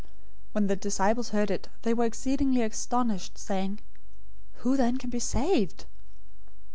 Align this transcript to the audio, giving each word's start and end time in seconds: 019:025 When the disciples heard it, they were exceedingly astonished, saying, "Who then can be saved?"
019:025 0.01 0.07
When 0.53 0.65
the 0.65 0.75
disciples 0.75 1.29
heard 1.29 1.51
it, 1.51 1.69
they 1.83 1.93
were 1.93 2.05
exceedingly 2.05 2.63
astonished, 2.63 3.37
saying, 3.37 3.81
"Who 4.63 4.75
then 4.75 4.97
can 4.97 5.11
be 5.11 5.19
saved?" 5.19 5.85